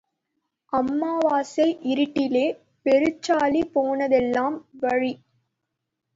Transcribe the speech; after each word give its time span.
அமாவாசை 0.73 1.67
இருட்டிலே 1.91 2.43
பெருச்சாளி 2.85 3.61
போனதெல்லாம் 3.75 4.57
வழி. 4.79 5.13